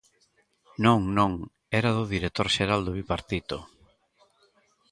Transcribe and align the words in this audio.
Non, 0.85 0.99
non, 1.17 1.31
era 1.79 1.95
do 1.97 2.05
director 2.15 2.47
xeral 2.55 2.81
do 2.83 2.95
Bipartito. 2.97 3.57